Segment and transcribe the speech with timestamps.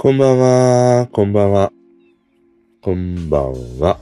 [0.00, 1.72] こんばんは、こんばんは、
[2.82, 3.98] こんばんは。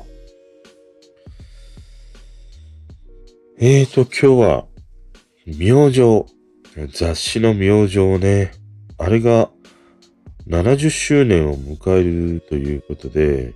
[3.59, 4.67] えーと、今日は、
[5.47, 6.27] 明星、
[6.93, 8.51] 雑誌の明星ね、
[8.99, 9.49] あれが
[10.47, 13.55] 70周年を迎えるということで、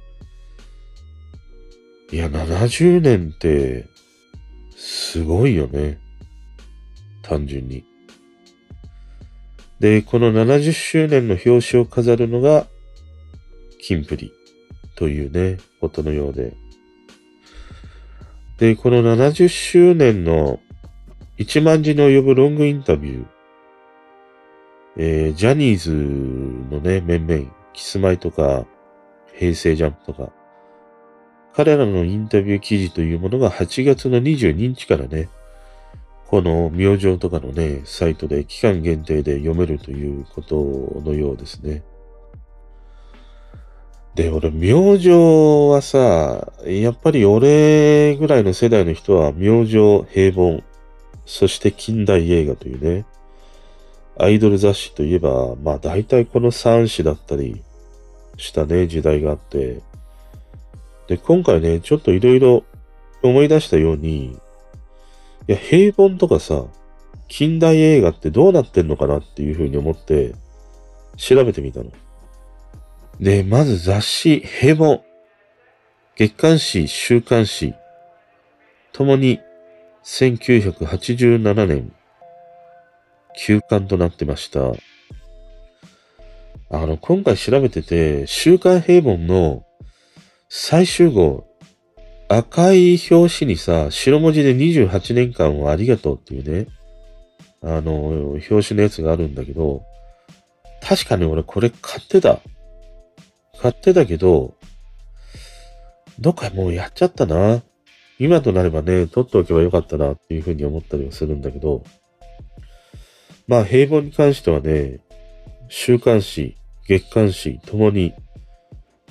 [2.10, 3.84] いや、70年って、
[4.78, 5.98] すごいよね。
[7.20, 7.89] 単純に。
[9.80, 12.66] で、この70周年の表紙を飾るのが、
[13.80, 14.30] キンプリ
[14.94, 16.54] というね、ことのようで。
[18.58, 20.60] で、この70周年の
[21.38, 23.26] 1万字の及ぶロングインタビュー、
[24.98, 25.90] えー、ジャニーズ
[26.70, 28.66] のね、面々、キスマイとか、
[29.34, 30.32] 平成ジャンプとか、
[31.54, 35.30] 彼らのインタビュー記事というものが8月の22日からね、
[36.30, 41.82] この明星とかのね、サイトで期間限定で読めるということのようですね。
[44.14, 45.08] で、俺、明星
[45.72, 50.62] はさ、やっぱり俺ぐらいの世代の人は、明星、平凡、
[51.26, 53.06] そして近代映画というね、
[54.16, 57.60] アイドル雑誌といえば、まあ大体この3誌だったり
[58.36, 59.80] したね、時代があって、
[61.08, 62.62] で、今回ね、ちょっといろいろ
[63.20, 64.38] 思い出したように、
[65.50, 66.66] いや、平凡とかさ、
[67.26, 70.32] 近代映画ってどうなってんのかなっていうふうに思って
[71.16, 71.90] 調べてみたの。
[73.18, 75.02] で、まず雑誌、平凡。
[76.14, 77.74] 月刊誌、週刊誌。
[78.92, 79.40] ともに
[80.04, 81.92] 1987年、
[83.36, 84.70] 休刊となってました。
[86.70, 89.64] あの、今回調べてて、週刊平凡の
[90.48, 91.49] 最終号、
[92.32, 96.68] 赤い表紙にさ、白文字で28年間をありがとうっていうね、
[97.60, 99.82] あの、表紙のやつがあるんだけど、
[100.80, 102.38] 確かに俺これ買ってた。
[103.60, 104.54] 買ってたけど、
[106.20, 107.62] どっかもうやっちゃったな。
[108.20, 111.82] 今となればね、取っておけばよかったなっていうふうに思ったりはするんだけど、
[113.48, 115.00] まあ平凡に関してはね、
[115.68, 118.14] 週刊誌、月刊誌ともに、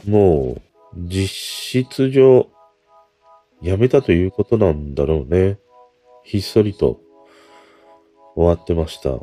[0.08, 0.62] もう
[0.96, 1.28] 実
[1.84, 2.48] 質上
[3.62, 5.60] やめたということなんだろうね。
[6.24, 7.02] ひっそりと
[8.36, 9.20] 終わってました。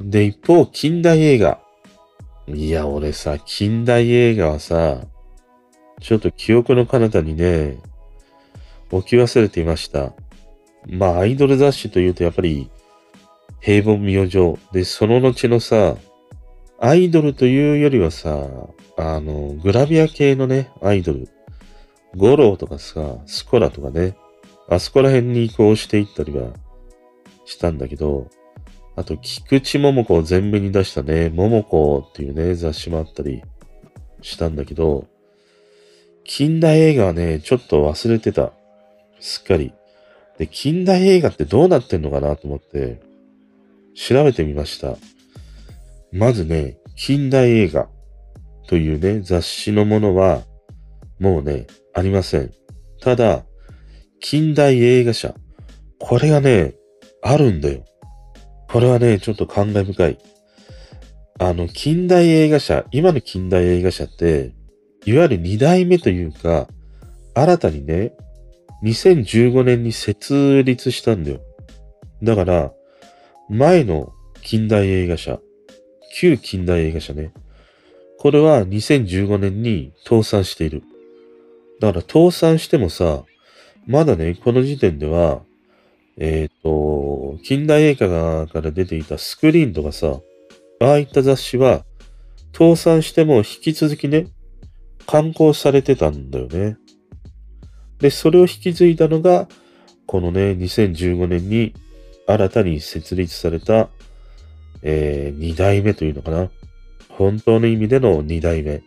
[0.00, 1.60] で、一方、近代映画。
[2.48, 5.02] いや、俺さ、近代映画はさ、
[6.00, 7.78] ちょっと記憶の彼方にね、
[8.90, 10.12] 置き忘れていました。
[10.86, 12.70] まあ、アイドル雑誌というとやっぱり、
[13.60, 14.58] 平凡明星。
[14.72, 15.96] で、その後のさ、
[16.78, 18.48] アイドルというよりはさ、
[18.98, 21.28] あの、グラビア系のね、アイドル。
[22.16, 24.16] ゴローとかさ、スコラとかね、
[24.68, 26.52] あそこら辺に移行していったりは
[27.44, 28.28] したんだけど、
[28.96, 33.42] あと、菊池桃子を前面に出したね、桃子っていうね、雑誌もあったり
[34.22, 35.06] したんだけど、
[36.24, 38.52] 近代映画はね、ちょっと忘れてた。
[39.20, 39.74] すっかり。
[40.38, 43.00] で、近代映画ってどうなってんのかなと思って、
[43.94, 44.96] 調べてみました。
[46.12, 47.88] まずね、近代映画
[48.68, 50.42] というね、雑誌のものは、
[51.18, 52.52] もうね、ありません。
[53.00, 53.44] ただ、
[54.20, 55.34] 近代映画社。
[55.98, 56.74] これがね、
[57.22, 57.84] あるんだよ。
[58.68, 60.18] これはね、ちょっと感慨深い。
[61.38, 64.52] あの、近代映画社、今の近代映画社って、
[65.04, 66.68] いわゆる二代目というか、
[67.34, 68.12] 新たにね、
[68.84, 71.40] 2015年に設立したんだよ。
[72.22, 72.72] だから、
[73.48, 74.12] 前の
[74.42, 75.38] 近代映画社、
[76.14, 77.32] 旧近代映画社ね。
[78.18, 80.82] これは2015年に倒産している。
[81.84, 83.24] だから倒産してもさ、
[83.86, 85.42] まだね、この時点では、
[86.16, 90.20] えっ、ー、と、近代映画から出ていたスクリーンとかさ、
[90.80, 91.84] ああいった雑誌は、
[92.56, 94.28] 倒産しても引き続きね、
[95.06, 96.78] 刊行されてたんだよね。
[97.98, 99.46] で、それを引き継いだのが、
[100.06, 101.74] このね、2015年に
[102.26, 103.90] 新たに設立された、
[104.82, 106.48] えー、二代目というのかな。
[107.10, 108.82] 本当の意味での二代目。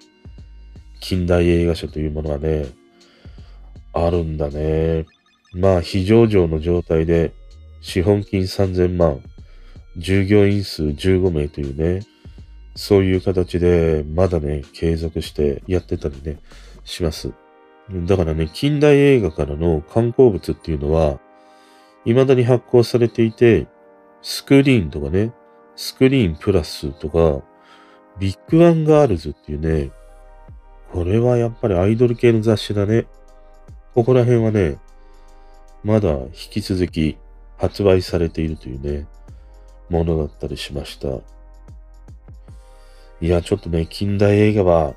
[1.00, 2.66] 近代映画社というものはね、
[4.06, 5.06] あるんだね。
[5.54, 7.34] まあ、非上場の状態で、
[7.82, 9.22] 資本金3000万、
[9.98, 12.02] 従業員数15名というね、
[12.76, 16.40] そういう形で、まだね、継続してやってたりね、
[16.84, 17.32] します。
[18.06, 21.20] だからね、近代映画からの刊行物っていうのは、
[22.06, 23.68] 未だに発行されていて、
[24.22, 25.34] スクリーンとかね、
[25.76, 27.44] スクリーンプラスとか、
[28.20, 29.92] BIG ONE GIRLS っていうね、
[30.92, 33.08] これはやっぱりアイドル系の雑誌だね。
[33.98, 34.78] ここら辺はね、
[35.84, 37.18] まだ引き続き
[37.58, 39.08] 発売されているというね、
[39.90, 41.08] ものだったりしました。
[43.20, 44.94] いや、ちょっとね、近代映画は、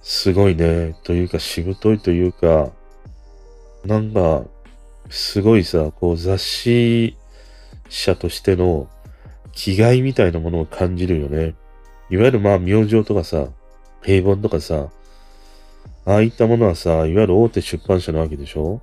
[0.00, 2.70] すごいね、というか、しぶといというか、
[3.84, 4.44] なんか、
[5.10, 7.16] すごいさ、こう、雑誌
[7.88, 8.88] 社としての
[9.50, 11.56] 気概みたいなものを感じるよね。
[12.10, 13.48] いわゆるまあ、明星とかさ、
[14.04, 14.90] 平凡とかさ、
[16.06, 18.80] ああいったものはさ、いわゆる大手出版社なわけでしょ？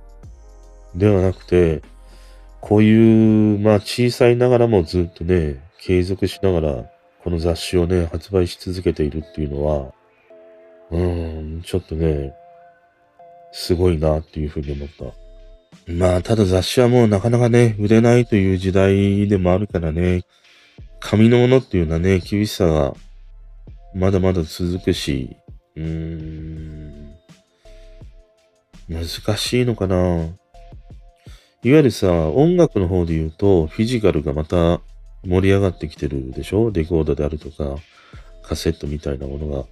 [0.94, 1.82] ではなくて、
[2.60, 6.90] こういう、まあ小さいながらもずっとね、継続しながら、
[7.22, 9.92] この雑誌をね、発売し続けているっていうのは、
[10.90, 12.34] うーん、ちょっとね、
[13.52, 15.04] すごいなっていうふうに思った。
[15.92, 20.22] まあ、ただ雑誌はもうなかなかね、売れないという時代でもあるからね、
[21.00, 22.94] 紙のものっていうのはね、厳しさが
[23.94, 25.36] まだまだ続くし、
[25.76, 27.11] うーん、
[28.88, 29.96] 難しいのかな
[31.64, 34.80] いわゆるさ、音楽の方で言うと、フィジカルがまた
[35.24, 36.70] 盛り上がってきてるでしょ？
[36.72, 37.76] レコードであるとか、
[38.42, 39.64] カセットみたいなものが。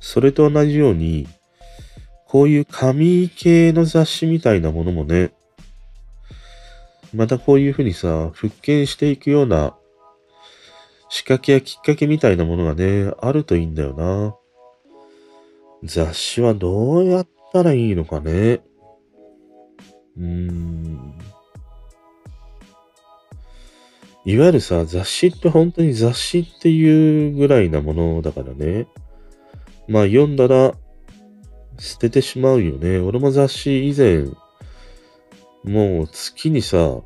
[0.00, 1.28] それと同じように、
[2.26, 5.32] こういう紙系の雑誌みたいなものもね、
[7.14, 9.76] またこういうふうにさ、復権していくような
[11.10, 14.34] 仕掛けやきっかけみたいなものがね、あるといいんだよな。
[15.84, 18.60] 雑誌はどうやったらいいのかね。
[20.16, 21.18] うーん。
[24.24, 28.86] いわゆるさ、雑誌って本当に雑誌っていうぐらいなものだからね。
[29.88, 30.74] まあ読んだら
[31.78, 32.98] 捨ててしまうよね。
[32.98, 34.26] 俺も雑誌以前、
[35.64, 37.00] もう月にさ、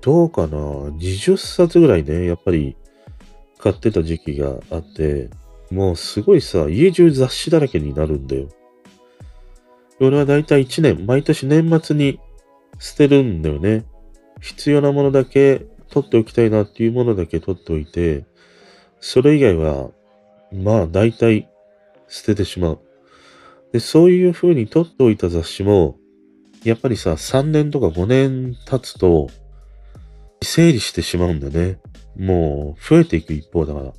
[0.00, 2.76] どうかな、20冊ぐらいね、やっぱり
[3.58, 5.28] 買ってた時期があって、
[5.72, 8.48] もうすごいさ、家中雑誌だらけになるんだよ。
[10.00, 12.20] 俺はだいたい1年、毎年年末に
[12.78, 13.84] 捨てるんだよね。
[14.40, 18.24] 必要なものだけ取っておきたいなっていうものだけ取っておいて、
[19.00, 19.90] それ以外は、
[20.52, 21.48] まあ大体
[22.08, 22.78] 捨ててしまう。
[23.72, 25.98] で、そういう風に取っておいた雑誌も、
[26.64, 29.28] やっぱりさ、3年とか5年経つと、
[30.42, 31.78] 整理してしまうんだよね。
[32.16, 33.92] もう、増えていく一方だから。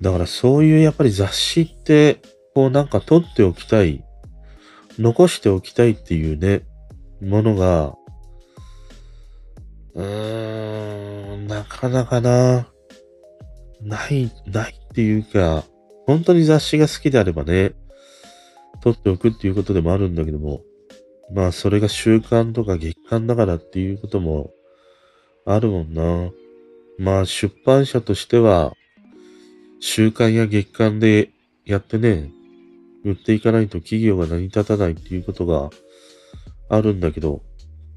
[0.00, 2.20] だからそういうやっぱり雑誌って、
[2.58, 4.02] こうなんか取っておきたい、
[4.98, 6.66] 残しておきたいっていうね、
[7.20, 7.94] ものが、
[9.94, 12.66] うーん、なかなかな、
[13.80, 15.62] ない、ないっていうか、
[16.04, 17.76] 本当に雑誌が好きであればね、
[18.82, 20.62] 撮っておくっていうことでもあるんだけども、
[21.32, 24.50] まあそれが週刊とか月刊だからっていうことも
[25.46, 26.32] あるもんな。
[26.98, 28.72] まあ出版社としては、
[29.78, 31.30] 週刊や月刊で
[31.64, 32.32] やってね、
[33.04, 35.70] 売っていかないと企業が成り立たないっていうことが
[36.68, 37.42] あるんだけど、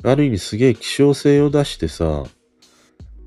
[0.04, 2.24] ある意味すげえ希少性を出してさ、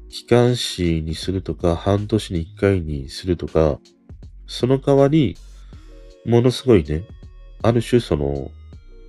[0.08, 3.78] 機関誌にするとか、半年に一回にするとか、
[4.46, 5.36] その代わり、
[6.24, 7.04] ものすごいね、
[7.62, 8.50] ある種その、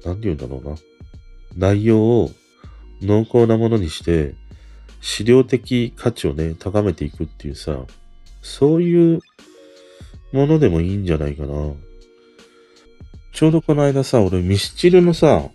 [0.04, 0.76] なんて言うんだろうな。
[1.56, 2.32] 内容を
[3.02, 4.36] 濃厚なものにして、
[5.02, 7.86] 資料的価値をね、高めていくっていうさ、
[8.42, 9.20] そういう
[10.32, 11.74] ものでもいいんじゃないかな。
[13.36, 15.50] ちょうどこの間さ、俺ミスチルのさ、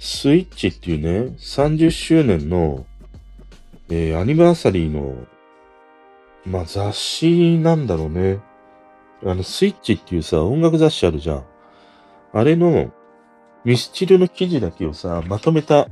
[0.00, 2.86] スイッチっていうね、30周年の、
[3.88, 5.14] えー、アニバーサリーの、
[6.44, 8.40] まあ、雑誌なんだろうね。
[9.24, 11.44] あの、スイッチっていうさ、音楽雑誌あるじゃん。
[12.32, 12.90] あれの、
[13.64, 15.86] ミスチルの記事だけをさ、まとめた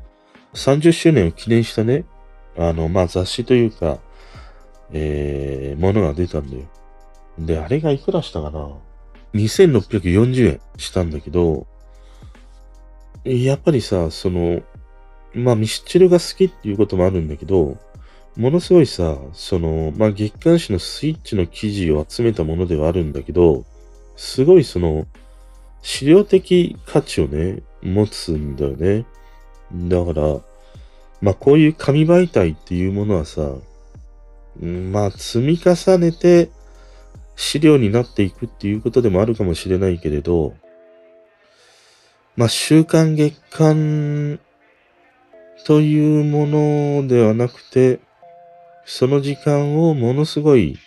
[0.54, 2.04] 30周年を記念したね、
[2.58, 3.98] あの、まあ、雑誌というか、
[4.90, 6.64] えー、ものが出たんだよ。
[7.38, 8.85] で、あれがいくらしたかな？
[9.36, 11.66] ?2640 円したんだけど、
[13.24, 14.62] やっぱりさ、その、
[15.34, 17.76] まあ、ミスチルが好きっていうこともあるんだけど、
[18.36, 23.64] ものすごいさ、その、まあ、月刊誌のスイッチの記事を集めたものではあるんだけど、
[24.16, 25.06] すごいその、
[25.82, 29.06] 資料的価値をね、持つんだよね。
[29.72, 30.40] だから、
[31.20, 33.54] まあ、こういう紙媒体っていうものはさ、
[34.60, 36.50] まあ、積み重ねて
[37.36, 40.54] 資料になっていくっていうことでもあるかもしれないけれど、
[42.34, 44.40] まあ、週刊月間
[45.66, 48.00] というものではなくて、
[48.84, 50.78] その時間をものすごい、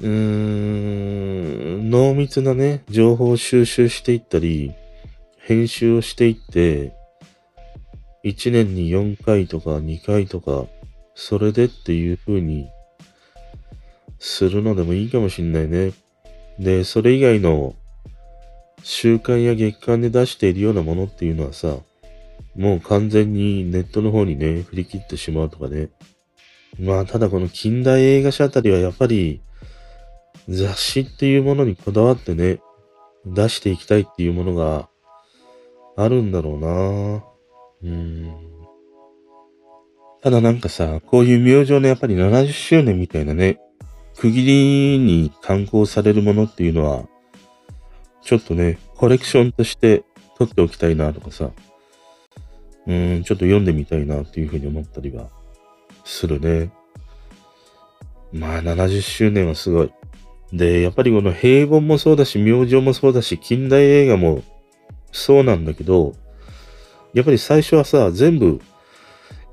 [0.00, 4.72] うーん、濃密なね、情報を収集していったり、
[5.38, 6.92] 編集をしていって、
[8.24, 10.66] 1年に4回とか2回とか、
[11.14, 12.68] それでっていう風に
[14.18, 15.92] するのでもいいかもしんないね。
[16.58, 17.74] で、それ以外の
[18.82, 21.76] 週刊や月刊で出しているようなものっていうのはさ、
[22.56, 25.90] もう完全にネットの方にね、振り切ってしまうとかね。
[26.78, 29.40] まあ、ただこの近代映画史あたりはやっぱり
[30.48, 32.60] 雑誌っていうものにこだわってね、
[33.26, 34.88] 出していきたいっていうものが
[35.96, 37.24] あるんだろうな
[37.82, 38.32] うん。
[40.22, 43.58] ただなんかさ、こういう明星のやっぱり70周年みたいなね、
[44.16, 47.06] 区切りに刊行されるものっていうのは、
[48.22, 50.04] ちょっとね、コレクションとして
[50.38, 51.50] 取っておきたいなとかさ、
[52.86, 55.28] うん、ちょっと読んでみたいなっていうふうに思ったりは
[56.04, 56.70] するね。
[58.32, 59.92] まあ、70周年はすごい。
[60.52, 64.42] で、やっぱりこの平凡もそうだし、明星もそうだし、近代映画も
[65.12, 66.14] そうなんだけど、
[67.14, 68.60] やっぱり最初はさ、全部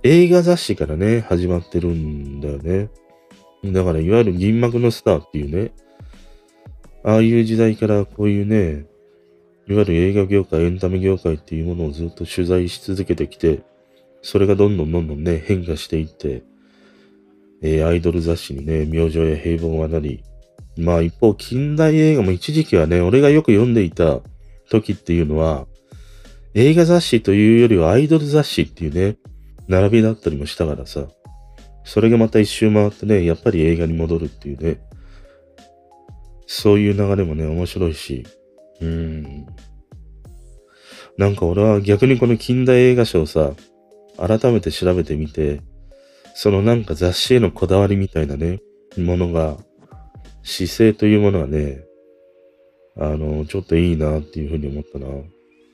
[0.03, 2.89] 映画雑誌からね、始まってるんだよね。
[3.63, 5.71] だから、いわゆる銀幕のスターっていうね、
[7.03, 8.85] ああいう時代からこういうね、
[9.67, 13.63] いわゆる映画業界、エンタメ業界っていうものをずっと取材し続けてきて、
[14.21, 16.43] それがどんどんどんどんね、変化していって、
[17.61, 20.23] えー、アイドル雑誌にね、明星や平凡はなり、
[20.77, 24.21] まあ一方、近代映画も一時期はね、俺がよく読んでいた
[24.69, 25.67] 時っていうのは、
[26.53, 29.17] 映画雑誌というよりはアイドル雑誌っていうね、
[29.67, 31.07] 並びだったりもしたからさ、
[31.83, 34.79] それがまた一周回ってね、やっぱり映画に戻るっていうね、
[36.47, 38.25] そういう流れもね、面白いし、
[38.81, 39.45] うん。
[41.17, 43.53] なんか俺は逆にこの近代映画賞さ、
[44.17, 45.61] 改めて調べてみて、
[46.35, 48.59] そのなんか雑誌へのこだわりみたいなね、
[48.97, 49.57] ものが、
[50.43, 51.83] 姿勢というものはね、
[52.97, 55.07] あの、ちょっといいなっていうふうに思ったな。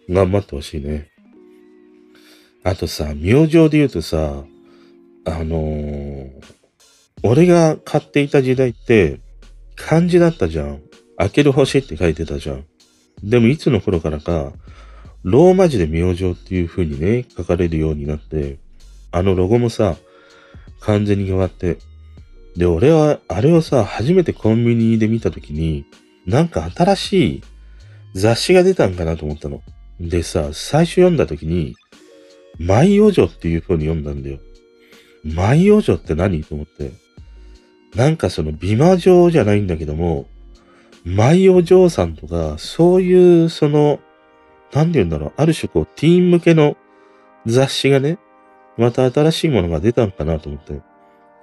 [0.09, 1.09] 頑張ってほしいね。
[2.63, 4.43] あとさ、明星で言うとさ、
[5.37, 6.29] あのー、
[7.23, 9.19] 俺が買っていた時代って、
[9.75, 10.81] 漢字だったじゃん。
[11.17, 12.65] 開ける星って書いてたじゃん。
[13.23, 14.53] でもいつの頃からか、
[15.23, 18.59] ローマ字で明星っていう風にね、書かれるようになって、
[19.11, 19.97] あのロゴもさ、
[20.79, 21.77] 完全に変わって。
[22.55, 25.85] で、俺は、あれをさ、初めてコンビニで見た時に、
[26.25, 27.43] なんか新しい
[28.13, 29.61] 雑誌が出たんかなと思ったの。
[29.99, 31.75] でさ、最初読んだ時に、
[32.57, 34.39] 舞王女っていう風に読んだんだよ。
[35.23, 36.43] 舞王女って何？
[36.43, 36.91] と思って。
[37.95, 40.27] なんかその美魔女じゃないんだけども、
[41.03, 43.99] 舞お嬢さんとか、そういうその、
[44.73, 46.77] なんて言うんだろう、ある種こう、ティーン向けの
[47.45, 48.19] 雑誌がね、
[48.77, 50.81] また新しいものが出たんかなと思って、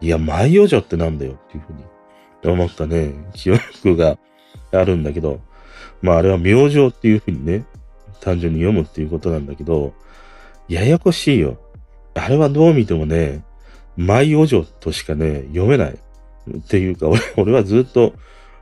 [0.01, 1.85] いや、舞お嬢ってなんだよっていうふうに
[2.53, 4.19] 思ったね、記憶が
[4.73, 5.41] あるんだけど、
[6.03, 7.65] まああれは明星っていうふうにね、
[8.21, 9.95] 単純に読むっていうことなんだけど、
[10.69, 11.59] ややこしいよ。
[12.15, 13.43] あれはどう見てもね、
[13.97, 15.99] 舞お嬢としかね、読めない。
[16.59, 18.15] っていうか、俺俺はずっと、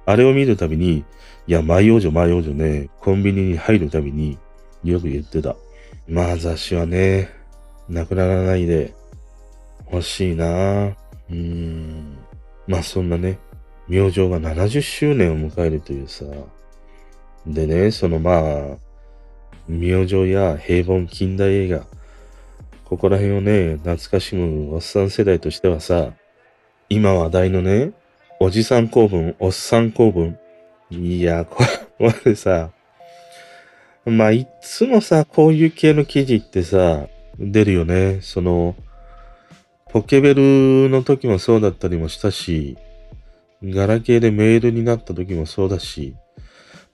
[0.06, 1.04] あれを見るたびに、
[1.46, 4.38] いや、舞王女、舞王女ね、コンビニに入るたびに
[4.82, 5.56] よく言ってた。
[6.08, 7.30] まあ雑誌はね、
[7.88, 8.94] なくならないで
[9.90, 10.46] 欲しいな
[10.86, 12.18] うーん。
[12.66, 13.38] まあそんなね、
[13.88, 16.24] 明星が70周年を迎えるというさ。
[17.46, 18.78] でね、そのまあ、
[19.68, 21.86] 明星や平凡近代映画、
[22.84, 26.12] ここら辺をね、懐かしむおっさん世代としてはさ、
[26.90, 27.92] 今話題のね、
[28.40, 30.38] おじさん公文、おっさん公文。
[30.90, 31.64] いや、こ
[32.24, 32.70] れさ、
[34.04, 37.06] まあ、いつもさ、こういう系の記事ってさ、
[37.38, 38.18] 出るよね。
[38.20, 38.76] その、
[39.90, 42.76] ポケベルの時もそうだったりもしたし、
[43.62, 46.14] ガラケーでメールになった時もそうだし、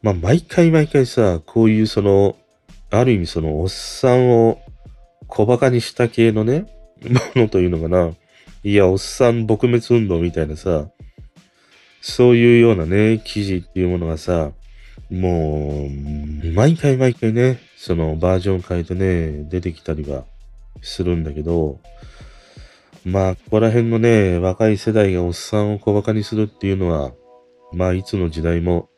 [0.02, 2.36] まあ、毎回毎回さ、こういうその、
[2.90, 4.60] ある意味その、おっさんを
[5.30, 6.66] 小馬鹿にした系のね、
[7.34, 8.12] ものというのかな。
[8.62, 10.90] いや、おっさん撲滅運動みたいなさ、
[12.02, 14.52] そういうようなね、記事っていうものがさ、
[15.10, 15.88] も
[16.42, 20.24] う、毎回毎回ね、そのバージョン変えてね、出てきたりは
[20.82, 21.80] するんだけど、
[23.04, 27.12] まあ、ここら辺のね、若い世代がおっさんを小馬鹿にするっていうのは、
[27.72, 28.90] まあ、いつの時代も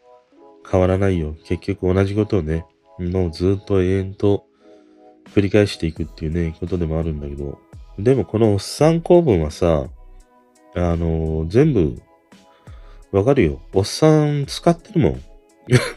[0.68, 1.36] 変わらないよ。
[1.44, 2.64] 結局同じことをね、
[2.98, 4.46] もうずっと永遠と
[5.34, 7.58] 繰り返していくっていうね、ことでもあるんだけど、
[7.98, 9.86] でもこのおっさん公文はさ、
[10.74, 12.00] あのー、全部
[13.12, 13.60] わかるよ。
[13.74, 15.22] おっさん使ってるもん。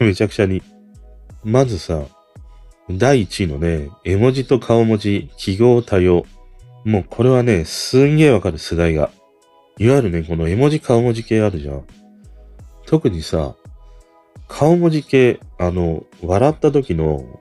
[0.00, 0.62] めちゃくちゃに。
[1.42, 2.04] まずさ、
[2.90, 6.24] 第1位のね、絵文字と顔文字、記号多様。
[6.84, 9.10] もうこれはね、すんげえわかる世代が。
[9.78, 11.84] いわゆるね、この絵文字顔文字系あるじゃん。
[12.86, 13.56] 特にさ、
[14.46, 17.40] 顔文字系、あの、笑った時の、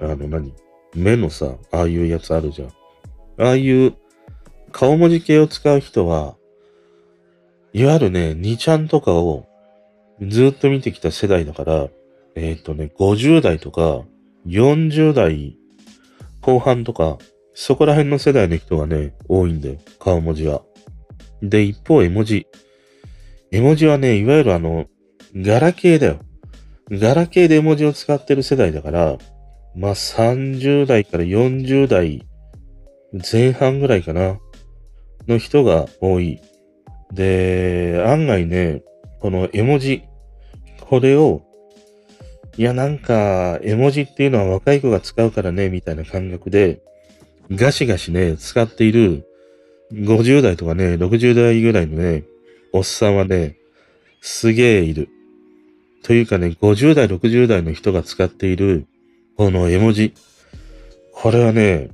[0.00, 0.52] あの何？
[0.94, 2.68] 目のさ、ああいうやつあるじゃん。
[3.38, 3.94] ああいう
[4.72, 6.36] 顔文字系を使う人は、
[7.72, 9.46] いわゆるね、2ちゃんとかを
[10.22, 11.88] ずっと見てきた世代だから、
[12.36, 14.02] えっ、とね、50代とか、
[14.46, 15.56] 40代
[16.40, 17.18] 後半とか、
[17.54, 19.78] そこら辺の世代の人がね、多いんだよ。
[19.98, 20.62] 顔文字は。
[21.42, 22.46] で、一方、絵文字。
[23.50, 24.86] 絵文字はね、いわゆるあの、
[25.34, 26.18] ガラケーだよ。
[26.90, 29.18] ガラケーで絵文字を使ってる世代だから、
[29.76, 32.26] まあ30代から40代
[33.32, 34.38] 前半ぐらいかな、
[35.26, 36.40] の人が多い。
[37.12, 38.82] で、案外ね、
[39.20, 40.02] この絵文字、
[40.80, 41.42] これを、
[42.56, 46.82] いやなんか、絵文字っていうのは若い子が使うからね、みたいな感覚で、
[47.50, 49.26] ガシガシね、使っている
[49.92, 52.24] 50代とかね、60代ぐらいのね、
[52.72, 53.56] おっさんはね、
[54.20, 55.08] すげえいる。
[56.02, 58.86] というかね、50代、60代の人が使っている、
[59.36, 60.14] この絵文字。
[61.12, 61.90] これはね、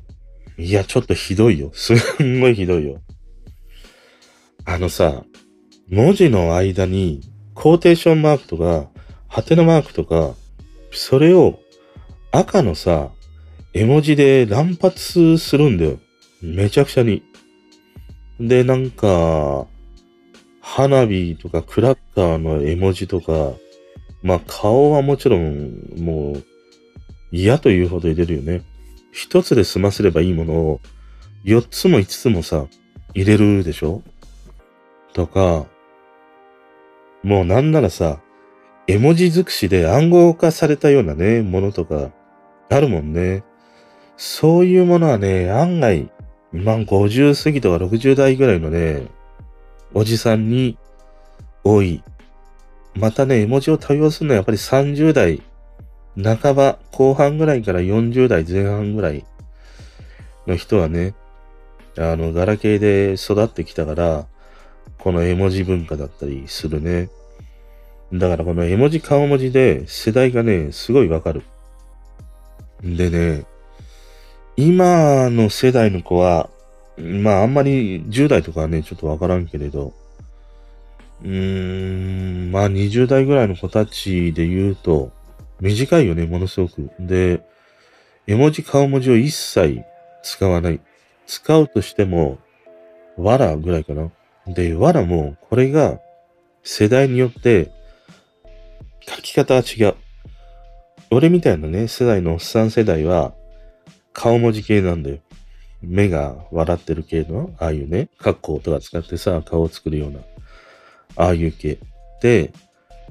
[0.58, 1.70] いや、ちょっとひどいよ。
[1.74, 3.00] すんごいひどいよ。
[4.66, 5.24] あのさ、
[5.88, 7.22] 文字の間に、
[7.54, 8.90] コーテーションマークとか、
[9.26, 10.34] ハテナマークとか、
[10.92, 11.60] それを
[12.30, 13.10] 赤のさ、
[13.72, 15.98] 絵文字で乱発するんだよ。
[16.42, 17.22] めちゃくちゃに。
[18.38, 19.66] で、なんか、
[20.60, 23.54] 花火とかクラッカーの絵文字とか、
[24.22, 26.44] まあ顔はもちろんもう
[27.32, 28.62] 嫌というほど入れるよね。
[29.12, 30.80] 一つで済ませればいいものを
[31.44, 32.66] 四つも五つもさ、
[33.14, 34.02] 入れるでしょ？
[35.12, 35.66] とか、
[37.22, 38.20] もうなんならさ、
[38.86, 42.10] 絵文字尽くしで暗号化されたようなね、ものとか、
[42.68, 43.42] あるもんね。
[44.16, 46.10] そういうものはね、案外、
[46.52, 49.06] まあ50過ぎとか60代ぐらいのね、
[49.94, 50.78] おじさんに
[51.64, 52.02] 多い。
[52.94, 55.42] またね、絵文字を多用するのはやっぱり30代
[56.22, 59.24] 半ば、後半ぐらいから40代前半ぐらい
[60.46, 61.14] の人はね、
[61.98, 64.26] あの、ガラケーで育ってきたから、
[64.98, 67.08] この絵文字文化だったりするね。
[68.12, 71.42] だからこの絵文字顔文字で世代がね、すごいわかる。
[72.82, 73.46] でね、
[74.56, 76.50] 今の世代の子は、
[76.98, 79.94] まああんまり10代とかはね、ちょっとわからんけれど、
[81.22, 85.12] うーん、まあ20代ぐらいの子たちで言うと、
[85.60, 86.90] 短いよね、ものすごく。
[86.98, 87.42] で、
[88.26, 89.82] 絵文字顔文字を一切
[90.22, 90.80] 使わない。
[91.26, 92.38] 使うとしても、
[93.16, 94.10] わらぐらいかな。
[94.46, 96.00] で、わらも、これが
[96.62, 97.70] 世代によって
[99.02, 99.94] 書き方は違う。
[101.10, 103.34] 俺みたいなね、世代のおっさん世代は、
[104.12, 105.18] 顔文字系なんだよ。
[105.82, 110.20] 目が笑ってる系の、ああいうね、カッコとか使ってさ、顔を作るような、
[111.16, 111.78] ああいう系。
[112.22, 112.52] で、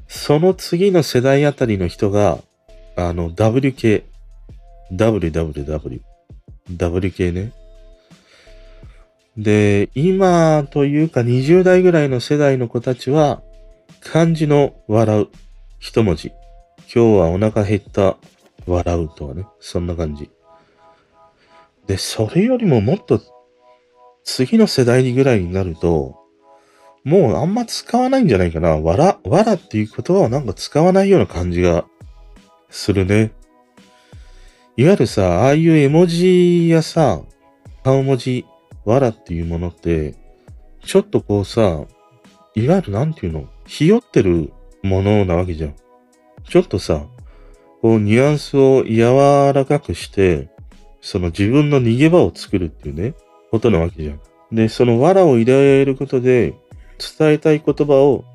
[0.10, 2.40] その次の世代あたりの人が、
[2.96, 4.06] あの、W 系。
[4.92, 6.02] WWW。
[6.72, 7.54] W 系ね。
[9.38, 13.44] で、今というか20代ぐらいの世代の子たちは、
[14.02, 15.28] 漢字の笑う。
[15.78, 16.34] 一文字。
[16.94, 18.18] 今日はお腹減った。
[18.66, 19.46] 笑うとかね。
[19.60, 20.30] そんな感じ。
[21.86, 23.22] で、それよりももっと
[24.24, 26.18] 次の世代ぐらいになると、
[27.10, 28.78] もうあんま使わないんじゃないかな。
[28.78, 31.86] わら、わらっていう言葉はなんか使わないような感じが
[32.70, 33.32] するね。
[34.78, 37.20] いわゆるさ、ああいう絵文字やさ、
[37.84, 38.46] 顔文字、
[38.86, 40.14] わらっていうものって、
[40.86, 41.82] ちょっとこうさ、
[42.54, 45.76] いわゆるなんていうの、ひよってるものなわけじゃん。
[46.48, 47.08] ちょっとさ、
[47.82, 50.50] こうニュアンスを柔らかくして、
[51.02, 53.16] その自分の逃げ場を作るっていうね、
[53.50, 54.20] ことなわけじゃん。
[54.56, 56.54] で、その藁を入れることで、
[57.00, 58.26] 伝えたい言葉を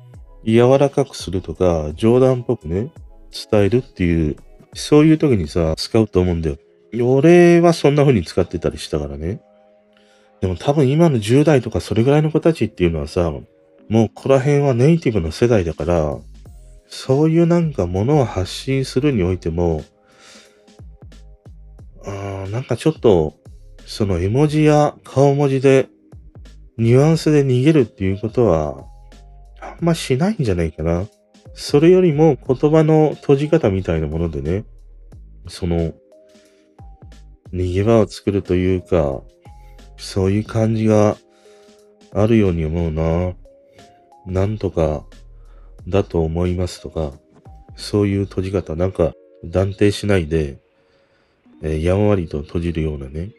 [0.43, 2.91] 柔らかくするとか、冗談っぽくね、
[3.31, 4.37] 伝えるっていう、
[4.73, 6.57] そういう時にさ、使うと思うんだよ。
[7.01, 9.41] 俺はそんな風に使ってたりしたからね。
[10.41, 16.17] でも多分今の10代とかそれぐらいの子たちっていうのはさ、もうここら辺はネイティブの世代だから、
[16.87, 19.83] そういうなんかものを発信するにおいても、
[22.05, 23.33] あなんかちょっと、
[23.85, 25.87] その絵文字や顔文字で
[26.77, 28.85] ニュアンスで逃げるっていうことは、
[29.61, 31.05] あんましないんじゃないかな。
[31.53, 34.65] それよりも言葉の閉じ方みたいなものでね、
[35.47, 35.93] その、
[37.53, 39.21] 逃げ場を作るというか、
[39.97, 41.17] そういう感じが
[42.13, 43.33] あるように思うな。
[44.25, 45.05] なんとか
[45.87, 47.13] だと思いますとか、
[47.75, 50.59] そういう閉じ方、なんか断定しないで、
[51.61, 53.31] えー、やんわりと閉じるようなね、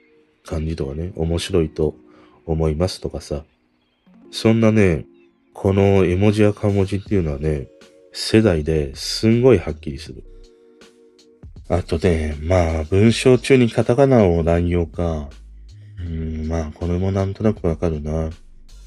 [0.44, 1.96] 感じとかね、面白いと
[2.46, 3.44] 思いますとかさ。
[4.30, 5.04] そんなね、
[5.52, 7.68] この絵文字や顔文字っていうのはね、
[8.12, 10.24] 世代ですんごいはっきりする。
[11.68, 15.28] あとね、まあ、文章中にカタカナを乱用か。
[15.98, 18.30] うん、まあ、これもなんとなくわかるな。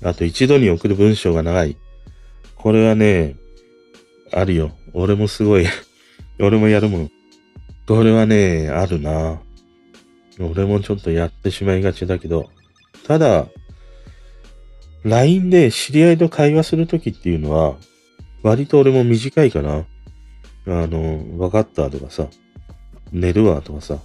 [0.04, 1.76] あと、一度に送る文章が長い。
[2.56, 3.36] これはね、
[4.32, 4.72] あるよ。
[4.94, 5.66] 俺もすごい
[6.40, 7.12] 俺もやるもん。
[7.88, 9.42] これはね、あるな。
[10.40, 12.50] 俺もちょっとやってしまいがちだけど、
[13.10, 13.48] ただ、
[15.04, 17.76] LINE で知り合いと会話するときっていうのは、
[18.44, 19.88] 割と俺も短いかな。
[20.68, 22.28] あの、わかったとかさ、
[23.12, 23.98] 寝るわとかさ、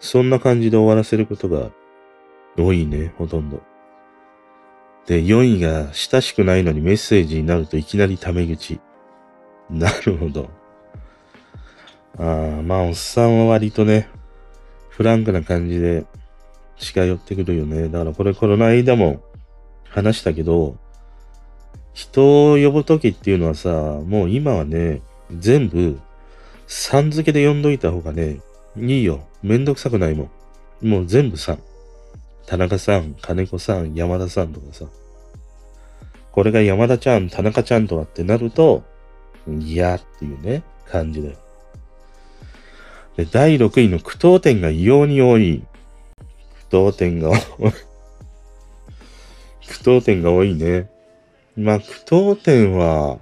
[0.00, 1.70] そんな感じで終わらせることが
[2.56, 3.60] 多いね、ほとんど。
[5.04, 8.80] で、4位が親しくないのにメッセージになるといきなりタメ口。
[9.68, 10.48] なるほど。
[12.16, 12.22] あ
[12.60, 14.08] あ、まあ、おっさんは割とね、
[14.88, 16.06] フランクな感じで
[16.76, 17.88] 近寄ってくるよね。
[17.88, 19.22] だからこれこの間も
[19.88, 20.76] 話したけど、
[21.92, 25.02] 人を呼ぶときっていうのはさ、もう今はね、
[25.38, 25.98] 全部、
[26.66, 28.40] さん付けで呼んどいた方がね、
[28.76, 29.26] いいよ。
[29.42, 30.30] めんどくさくないも
[30.82, 30.88] ん。
[30.88, 31.58] もう全部さん。
[32.46, 34.86] 田中さん、金子さん、山田さんとかさ。
[36.32, 38.82] これが山田ちゃん、田中ちゃんとかってなると、
[39.46, 41.36] 嫌っていうね、感じだよ。
[43.16, 45.64] で、第6位の苦闘点が異様に多い。
[46.74, 47.38] 苦闘点が多い。
[49.68, 50.90] 苦闘点が多いね。
[51.56, 53.20] まあ、苦闘点は、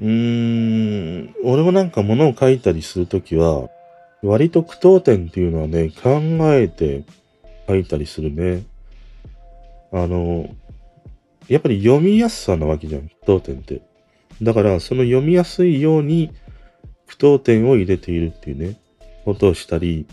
[0.00, 3.70] うーん、俺もなんか物を書いたりするときは、
[4.22, 6.20] 割と苦闘点っていうのはね、考
[6.54, 7.04] えて
[7.66, 8.64] 書いたりするね。
[9.92, 10.54] あの、
[11.48, 13.80] やっぱり読みやすさなわけじゃん、苦闘点って。
[14.42, 16.30] だから、その読みやすいように
[17.06, 18.78] 句読点を入れているっていうね、
[19.24, 20.06] ことをしたり、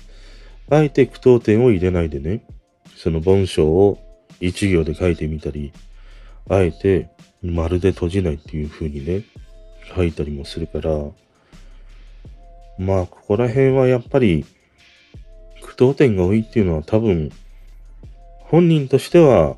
[0.69, 2.43] あえて句読点を入れないでね、
[2.95, 3.97] その文章を
[4.39, 5.73] 一行で書いてみたり、
[6.49, 7.09] あえて
[7.41, 9.23] まるで閉じないっていう風にね、
[9.95, 10.91] 書いたりもするから、
[12.77, 14.45] まあ、ここら辺はやっぱり、
[15.61, 17.31] 句読点が多いっていうのは多分、
[18.39, 19.57] 本人としては、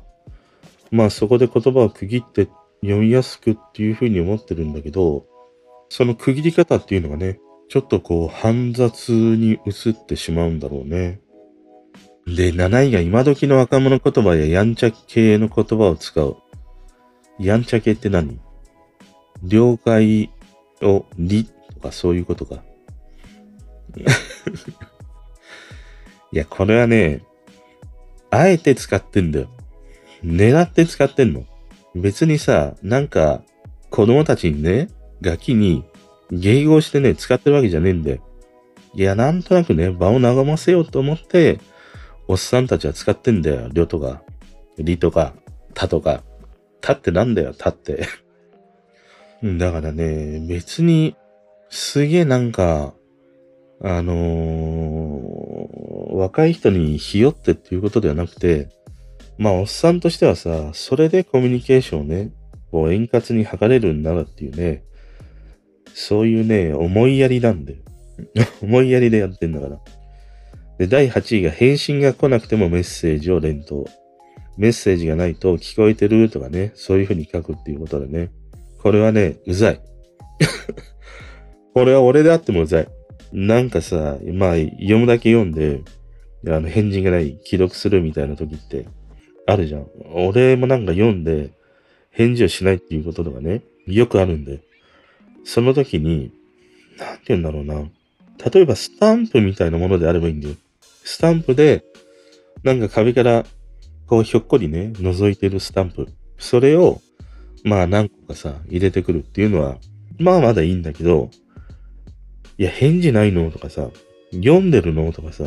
[0.90, 2.48] まあそこで言葉を区切って
[2.82, 5.24] 読みやすくっていう風に思ってるんだけど、
[5.88, 7.38] その区切り方っていうのがね、
[7.72, 11.22] ちょっとこう、煩雑に移ってしまうんだろうね。
[12.26, 16.36] で、7位が今時の若者言葉ややんちゃ系の言葉を使う。
[17.40, 18.38] やんちゃ系って何？
[19.42, 20.30] 了解
[20.82, 22.56] を理とかそういうことか。
[26.30, 27.22] いや、これはね、
[28.28, 29.48] あえて使ってんだよ。
[30.22, 31.46] 狙って使ってんの。
[31.94, 33.40] 別にさ、なんか、
[33.88, 34.88] 子供たちにね、
[35.22, 35.86] ガキに
[36.32, 38.20] 迎合してね、使ってるわけじゃねえんで。
[38.94, 41.60] いや、なんとなくね、場を和ませようと思って、
[42.26, 43.68] おっさんたちは使ってんだよ。
[43.72, 44.22] りょとか、
[44.78, 45.34] りとか、
[45.74, 46.22] たとか。
[46.80, 48.06] たってなんだよ、たって。
[49.42, 51.16] だからね、別に、
[51.68, 52.94] すげえなんか、
[53.80, 58.68] あのー、若い人にひよってっていうことではなくて、
[59.38, 62.30] まあ、おっさんとしてはさ、それでコミュニケーションをね、
[62.70, 64.84] こう円滑に図れるんならっていうね、
[65.94, 67.76] そういうね、思いやりなんで。
[68.62, 69.78] 思いやりでやってんだから。
[70.78, 73.86] で、第8位が返信が来なくてもメッセージを連投。
[74.56, 78.30] メッセージがないと聞こえてるとかね、そういう風に書くっていうことでね。
[78.78, 79.80] これはね、うざい。
[81.74, 82.88] これは俺であってもうざい。
[83.32, 85.80] なんかさ、まあ、読むだけ読んで、
[86.46, 88.86] あの、返事がない、既読するみたいな時って、
[89.46, 89.86] あるじゃん。
[90.14, 91.50] 俺もなんか読んで、
[92.10, 94.60] 返事をしないっていうこととかね、よくあるんで。
[95.44, 96.32] その時に、
[96.98, 97.88] なんて言うんだろうな。
[98.52, 100.54] 例えばスタンプみたいなものであればいいんだよ。
[101.04, 101.84] スタンプで、
[102.62, 103.44] なんか壁から、
[104.06, 106.08] こうひょっこりね、覗いてるスタンプ。
[106.38, 107.00] それを、
[107.64, 109.78] まあ何個かさ、入れてくるっていうのは、
[110.18, 111.30] まあまだいいんだけど、
[112.58, 113.88] いや、返事ないのとかさ、
[114.32, 115.44] 読んでるのとかさ、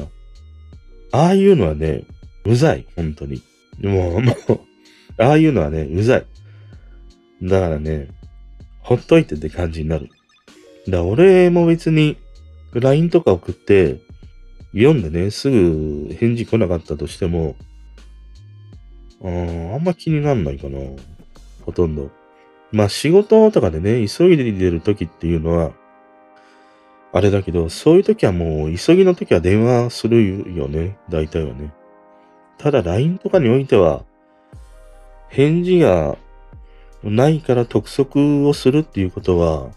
[1.11, 2.03] ああいうのはね、
[2.45, 3.41] うざい、本当に。
[3.81, 4.59] もう、もう、
[5.17, 6.25] ああいうのはね、うざい。
[7.41, 8.09] だからね、
[8.85, 10.09] ほっといてって感じになる。
[10.87, 12.17] だ俺も別に
[12.73, 13.97] LINE とか送って
[14.73, 17.55] 読んでね、すぐ返事来なかったとしても、
[19.23, 20.77] ああんま気になんないかな。
[21.63, 22.11] ほとんど。
[22.71, 25.71] まあ仕事とかでね、急いで出る時っていうのは、
[27.11, 30.99] あれだけど、そういう時はもう、急ぎの時は電話するよね。
[31.09, 31.73] 大体はね。
[32.59, 34.03] ただ LINE とかにおいては、
[35.29, 36.17] 返事が
[37.09, 39.71] ないから督促をするっていうことは、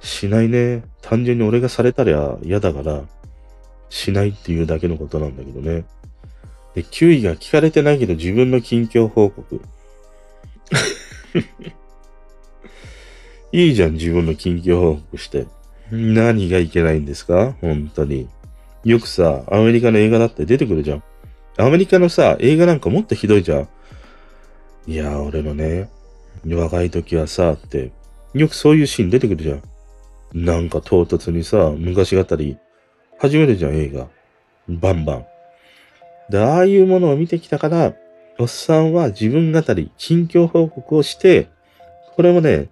[0.00, 0.84] しないね。
[1.02, 3.02] 単純に俺がされたら嫌だから、
[3.88, 5.84] しないっていうだけのことなんだけどね。
[6.74, 9.60] で、9位が聞かれてないけど自分の近況報告。
[13.52, 15.46] いいじゃん、自分の近況報告して。
[15.90, 17.54] 何がいけないんですか？
[17.60, 18.28] 本当に。
[18.84, 21.02] よくさ、アメリカの映画だって出てくるじゃん。
[21.56, 23.68] アメリカのさ、映画なんかもっとひどいじゃん。
[24.86, 25.88] いや、俺のね、
[26.44, 27.92] 若い時はさ、って、
[28.34, 29.62] よくそういうシーン出てくるじゃん。
[30.34, 32.58] なんか唐突にさ、昔語り、
[33.18, 34.08] 始めるじゃん、映画。
[34.68, 35.26] バンバン。
[36.30, 37.94] で、ああいうものを見てきたから、
[38.38, 41.48] おっさんは自分語り、近況報告をして、
[42.14, 42.68] これもね、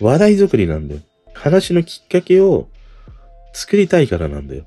[0.00, 1.00] 話題作りなんだよ。
[1.32, 2.68] 話のきっかけを
[3.52, 4.66] 作りたいからなんだよ。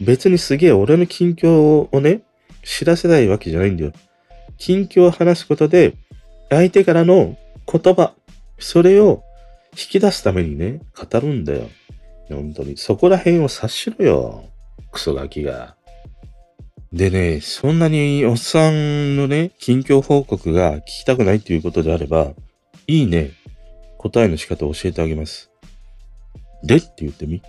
[0.00, 2.22] 別にすげえ俺の近況をね、
[2.64, 3.92] 知らせないわけじゃないんだよ。
[4.56, 5.94] 近況を話すことで、
[6.50, 7.36] 相手からの
[7.66, 8.12] 言葉、
[8.58, 9.22] それを
[9.72, 11.68] 引き出すためにね、語るんだよ。
[12.28, 12.76] 本当に。
[12.76, 14.44] そこら辺を察しろよ。
[14.92, 15.76] クソガキが。
[16.92, 22.32] でね、そんなにおっさんのね、近況報告が聞きたくないっていうことであれば、
[22.88, 23.30] いいね、
[23.96, 25.50] 答えの仕方を教えてあげます。
[26.64, 27.42] でって言ってみ。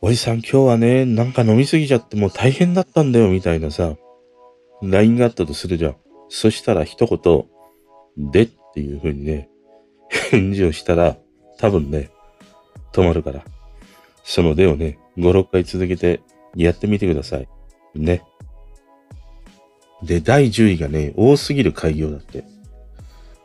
[0.00, 3.96] おじさん今日はね、なんか飲みすぎちゃってもう大変だったんだよみたいなさ、
[4.82, 5.96] LINE があったとするじゃん。
[6.28, 7.44] そしたら一言、
[8.16, 9.48] でっていう風にね、
[10.30, 11.16] 返事をしたら、
[11.58, 12.10] 多分ね、
[12.92, 13.44] 止まるから。
[14.24, 16.20] そのでをね、5、6回続けて
[16.54, 17.48] やってみてください。
[17.94, 18.22] ね。
[20.02, 22.44] で、第10位がね、多すぎる開業だって。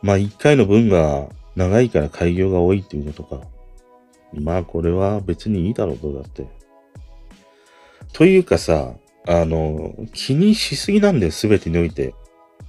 [0.02, 3.42] まあ、1回の分が長いから開業が多いっていうことか。
[4.34, 6.48] まあ、これは別にいいだろうと、だって。
[8.14, 8.94] というかさ、
[9.28, 12.14] あの、気にしすぎなんだよ、すべてにおいて。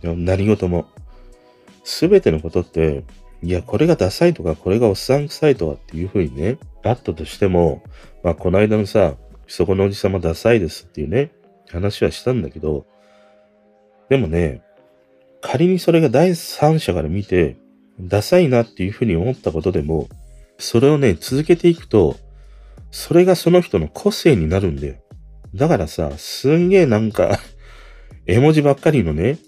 [0.02, 0.86] 何事も。
[1.84, 3.04] すべてのことって、
[3.42, 7.82] いや、これがダサいとか、これがおっさん臭いとかっていう風にね、あったとしても、
[8.22, 9.14] まあ、この間のさ、
[9.48, 11.32] そこのおじさまダサいですっていうね、
[11.68, 12.86] 話はしたんだけど、
[14.08, 14.62] でもね、
[15.40, 17.56] 仮にそれが第三者から見て、
[18.00, 20.08] ダサいなっていう風に思ったことでも、
[20.58, 22.16] それをね、続けていくと、
[22.90, 24.94] それがその人の個性になるんだよ。
[25.54, 27.38] だからさ、すんげえなんか
[28.26, 29.38] 絵文字ばっかりのね、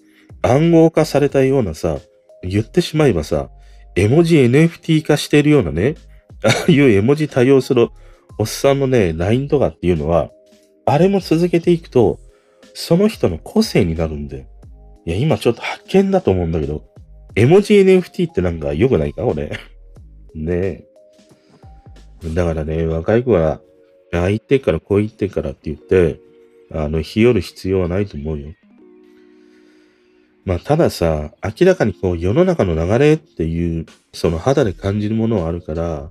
[0.43, 1.99] 暗号化されたようなさ、
[2.45, 3.51] 言ってしまえばさ、
[3.97, 5.95] 絵文字 NFT 化してるようなね、
[6.45, 7.89] ああいう絵文字多用する
[8.39, 10.31] おっさんのね、LINE とかっていうのは、
[10.87, 12.19] あれも続けていくと、
[12.75, 14.47] その人の個性になるんで。
[15.07, 16.85] いや、今ちょっと発見だと思うんだけど、
[17.37, 19.51] 絵文字 NFT ってなんか良くないか俺。
[20.35, 20.87] ね
[22.25, 22.35] え。
[22.35, 23.61] だからね、若い子は、
[24.13, 26.21] ああ言ってからこう言ってからって言って、
[26.73, 28.49] あの、日和る必要はないと思うよ。
[30.45, 36.11] まあ、たださ、明らかにこう世の中の流れっていう、その肌で感じるものはあるから、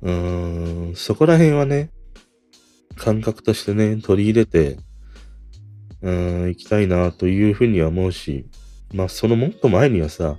[0.00, 1.90] うーん、そこら辺はね、
[2.96, 4.78] 感覚としてね、取り入れて、
[6.00, 8.46] うーん、行きたいなというふうには思うし、
[8.92, 10.36] まあ、そのもっと前にはさ、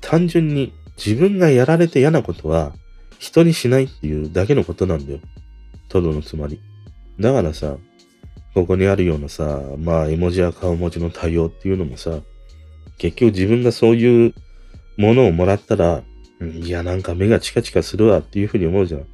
[0.00, 2.72] 単純に自分がやられて嫌なことは
[3.18, 5.20] 人にしないっていうだけのことなんだよ。
[5.88, 6.60] トドのつまり。
[7.20, 7.76] だからさ、
[8.54, 12.20] ここにあるようなさ、まあ絵文字や顔文字の対応っていうのもさ、
[12.98, 14.34] 結局自分がそういう
[14.96, 16.02] ものをもらったら、
[16.40, 19.06] いやなんか目がチカチカするわっていうふうに思うじゃん。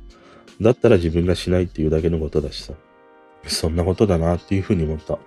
[0.60, 2.74] だったら自分がしないっていうだけのことだしさ。
[3.46, 5.18] そんなことだなっていうふうに思った。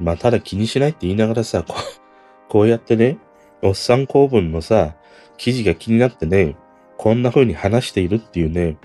[0.00, 2.04] まあただ気にしないって言いながらさ、こう
[2.48, 3.18] こうやってね、
[3.62, 4.96] おっさん公文のさ、
[5.36, 6.56] 記事が気になってね、
[6.96, 8.76] こんな風に話しているっていうね、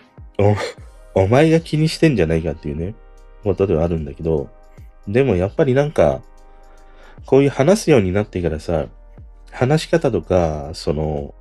[1.16, 2.96] お、お前が気にしてんじゃないかっていうね、
[3.44, 4.50] ことではあるんだけど、
[5.08, 6.22] でもやっぱりなんか、
[7.26, 8.88] こういう話すようになってからさ、
[9.52, 11.34] 話し方とか、その、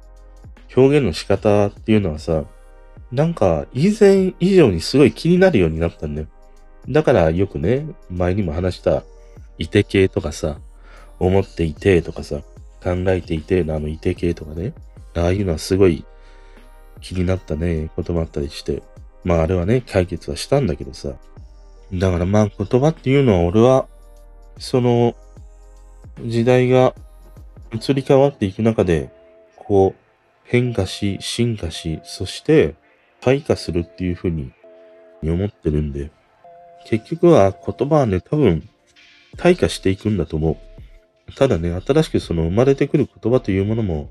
[0.77, 2.45] 表現の仕方っていうのはさ、
[3.11, 6.29] なんか以前以上にすごい気になるようになったんだよ。
[6.89, 9.03] だからよくね、前にも話した、
[9.59, 10.59] いて系とかさ、
[11.19, 12.43] 思っていてとかさ、
[12.83, 14.73] 考えていてのあのいて系とかね、
[15.15, 16.05] ああいうのはすごい
[17.01, 18.83] 気になったね、こともあったりして。
[19.25, 21.15] まああれはね、解決はしたんだけどさ。
[21.93, 23.87] だからまあ言葉っていうのは俺は、
[24.59, 25.15] その、
[26.25, 26.95] 時代が
[27.73, 29.11] 移り変わっていく中で、
[29.57, 30.01] こう、
[30.45, 32.75] 変化し、進化し、そして
[33.21, 34.53] 退化するっていうふうに
[35.23, 36.11] 思ってるんで、
[36.87, 38.69] 結局は言葉はね、多分、
[39.37, 40.59] 退化していくんだと思
[41.29, 41.35] う。
[41.35, 44.11] ただね、新しくその生まれてくる言葉というものも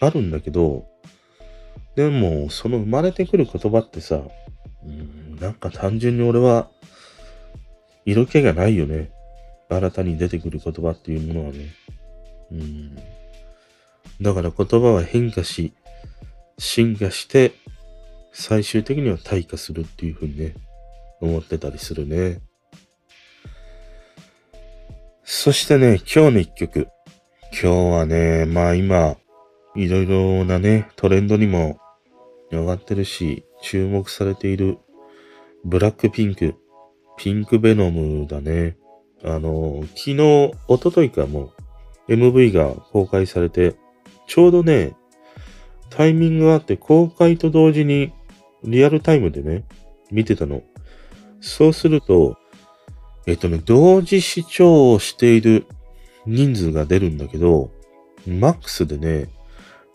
[0.00, 0.86] あるんだけど、
[1.96, 4.22] でも、その生まれてくる言葉ってさ、
[4.84, 6.70] うん、なんか単純に俺は、
[8.08, 9.10] 色気がないよね。
[9.68, 11.74] 新たに出てくる言葉っていうものはね。
[12.50, 12.96] うん。
[14.22, 15.74] だから言葉は変化し、
[16.56, 17.52] 進化して、
[18.32, 20.54] 最終的には退化するっていうふうにね、
[21.20, 22.40] 思ってたりするね。
[25.22, 26.88] そしてね、今日の一曲。
[27.52, 27.66] 今日
[27.98, 29.18] はね、まあ今、
[29.76, 31.78] いろいろなね、トレンドにも
[32.50, 34.78] 上がってるし、注目されている
[35.66, 36.54] ブラックピンク、
[37.18, 38.78] ピンクベノムだね。
[39.24, 41.52] あの、昨日、おとといかも
[42.08, 43.74] MV が公開されて、
[44.26, 44.96] ちょうどね、
[45.90, 48.12] タイミングがあって公開と同時に
[48.62, 49.64] リアルタイムでね、
[50.10, 50.62] 見てたの。
[51.40, 52.36] そうすると、
[53.26, 55.66] えっとね、同時視聴をしている
[56.24, 57.70] 人数が出るんだけど、
[58.26, 59.28] マックスでね、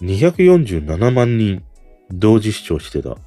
[0.01, 1.63] 247万人
[2.11, 3.17] 同時視聴してた。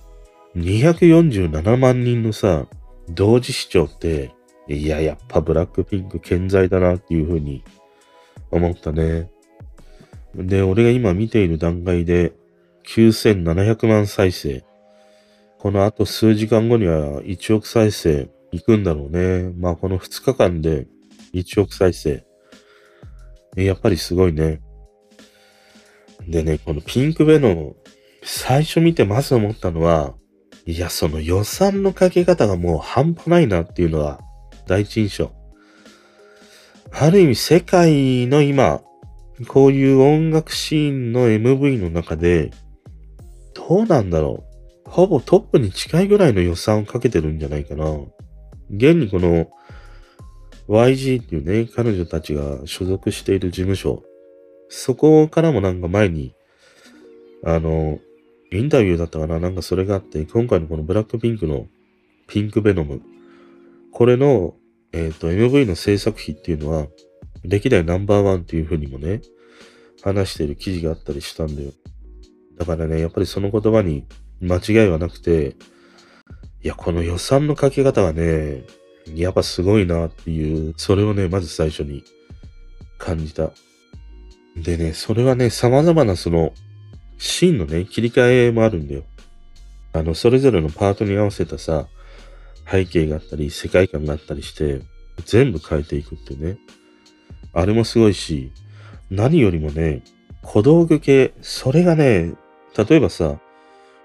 [0.56, 2.66] 247万人のさ、
[3.11, 4.35] 同時視聴って、
[4.69, 7.62] いや、やっぱブラックピンク健在だなっていうふうに
[8.51, 9.31] 思ったね。
[10.35, 12.33] で、俺が今見ている段階で
[12.87, 14.64] 9700万再生。
[15.59, 19.53] この後数時間後には1億再生いくんだろうね。
[19.57, 20.87] まあこの2日間で
[21.33, 22.25] 1億再生。
[23.57, 24.61] やっぱりすごいね。
[26.29, 27.75] でね、このピンクベノ
[28.23, 30.14] 最初見てまず思ったのは、
[30.66, 34.20] いや、その予算のかけ方がもう半端ないなっていうのが
[34.66, 35.31] 第一印象。
[36.90, 38.81] ある意味世界の今、
[39.48, 42.50] こういう音楽シーンの MV の中で、
[43.55, 44.44] どうなんだろ
[44.87, 44.90] う。
[44.90, 47.87] ほぼトップに近いぐらいの予算をかけてるんじゃないかな。
[48.70, 49.48] 現にこの
[50.68, 54.02] YG っていうね、彼女たちが所属している事務所、
[54.68, 56.35] そこからもなんか前に、
[57.44, 57.98] あの、
[58.52, 59.40] インタビューだったかな？
[59.40, 61.66] なんかそれがあって、今回のこのブラックピンクの
[62.26, 63.02] ピンクベノム、
[63.92, 64.54] これの、
[64.92, 66.87] えっ、ー、と、MV の制作費っていうのは、
[67.42, 69.20] 歴代ナンバーワンっていう風にもね、
[70.02, 71.72] 話してる記事があったりしたんだよ。
[72.56, 74.06] だからね、やっぱりその言葉に
[74.40, 75.56] 間違いはなくて、
[76.62, 78.64] いや、この予算のかけ方がね、
[79.14, 82.02] やっぱすごいなっていう、それをね、まず最初に
[82.98, 83.50] 感じた。
[84.56, 86.52] でね、それはね、様々なその、
[87.18, 89.05] シーンのね、切り替えもあるんだよ。
[89.92, 91.88] あの、それぞれのパートに合わせたさ、
[92.70, 94.83] 背景があったり、世界観があったりして、
[95.24, 96.59] 全部変えていくってね。
[97.52, 98.52] あれもすごいし、
[99.11, 100.02] 何よりもね、
[100.42, 102.35] 小道具系、それがね、
[102.76, 103.38] 例えばさ、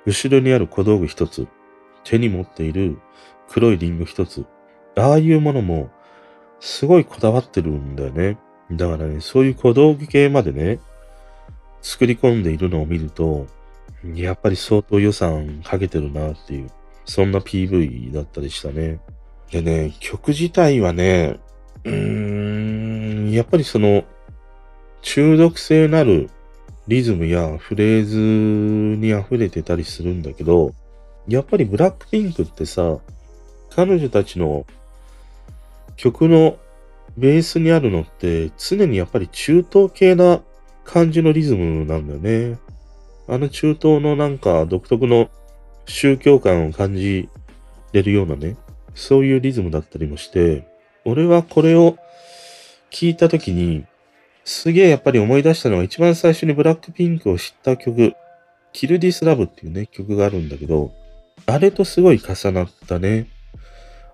[0.05, 1.47] 後ろにある小道具一つ、
[2.03, 2.97] 手に持っている
[3.49, 4.45] 黒いリンゴ一つ、
[4.95, 5.89] ああいうものも、
[6.59, 8.37] すごいこだわってるんだよね。
[8.71, 10.79] だからね、そういう小道具系までね、
[11.81, 13.47] 作り込んでいるのを見ると、
[14.15, 16.69] やっぱり相当予算かけてるなっていう、
[17.05, 18.99] そんな PV だったりしたね。
[19.51, 21.39] でね、曲自体はね、
[21.83, 24.03] うーん、やっぱりその、
[25.01, 26.29] 中毒性なる
[26.87, 30.73] リズムやフレーズに溢れてたりするんだけど、
[31.27, 32.97] やっぱりブラックピンクってさ、
[33.69, 34.65] 彼女たちの
[35.95, 36.57] 曲の
[37.17, 40.41] ベースにあるのって常にやっぱり中東系な
[40.83, 42.57] 感じのリズムなんだよね。
[43.27, 45.29] あの中東のなんか独特の
[45.85, 47.29] 宗教感を感じ
[47.93, 48.57] れるようなね、
[48.93, 50.67] そういうリズムだったりもして、
[51.05, 51.97] 俺はこれを
[52.91, 53.85] 聞いたときに、
[54.43, 58.13] すげえやっぱり思い出したのは一番最初にブラックピンクを知った曲、
[58.73, 60.91] キルディスラブっていうね、曲があるんだけど、
[61.45, 63.27] あれとすごい重なったね。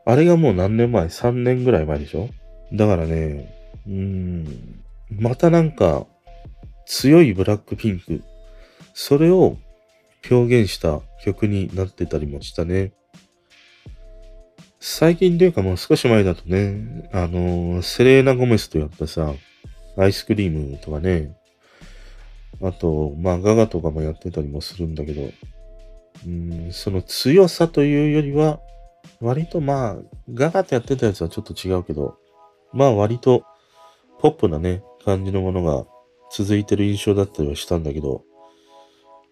[0.06, 2.30] あれがもう何年前 ?3 年ぐらい前でしょ？
[2.74, 3.54] だからね、
[3.88, 6.06] うーん、またなんか、
[6.88, 8.24] 強いブラックピンク、
[8.94, 9.58] それを
[10.30, 12.94] 表現した曲になってたりもしたね。
[14.80, 19.34] 最近というかもう少し前だとね、あの、セレーナ・ゴメスとやったさ、
[19.98, 21.36] アイスクリームとかね、
[22.62, 25.30] あと、まあ、ガガとかもやってたりもするんだけど、
[26.26, 28.60] うん、その強さというよりは、
[29.20, 29.96] 割とまあ、
[30.34, 32.16] ガガってやってたやつはちょっと違うけど、
[32.72, 33.44] まあ割と
[34.20, 35.86] ポップなね、感じのものが
[36.32, 38.24] 続いてる印象だったりはしたんだけど、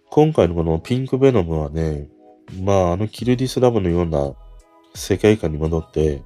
[0.09, 2.09] 今回のこのピンクベノムはね、
[2.61, 4.33] まああのキルディスラブのような
[4.93, 6.23] 世界観に戻って、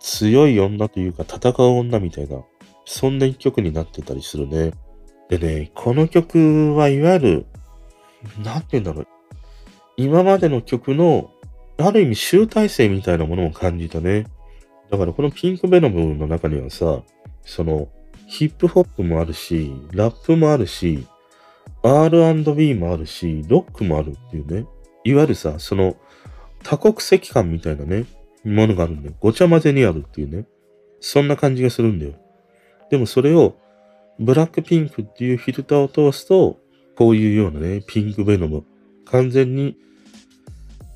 [0.00, 2.42] 強い女というか戦う女みたいな、
[2.84, 4.72] そんな一曲になってたりするね。
[5.28, 7.46] でね、この曲はいわゆる、
[8.44, 9.06] なんて言うんだろう。
[9.96, 11.30] 今までの曲の、
[11.78, 14.26] ある意味集大成みたいなものを感じたね。
[14.90, 17.02] だからこのピンクベノムの中にはさ、
[17.42, 17.88] その、
[18.26, 21.06] ヒップホップもあるし、ラップもあるし、
[21.82, 24.66] R&B もあるし、ロックもあるっていうね。
[25.04, 25.96] いわゆるさ、その、
[26.62, 28.06] 多国籍感みたいなね、
[28.44, 29.14] ものがあるんだよ。
[29.20, 30.46] ごちゃ混ぜにあるっていうね。
[31.00, 32.14] そんな感じがするんだよ。
[32.90, 33.56] でもそれを、
[34.18, 36.60] ブラックピンクっていうフィルターを通すと、
[36.96, 38.64] こういうようなね、ピンクベノム。
[39.06, 39.76] 完全に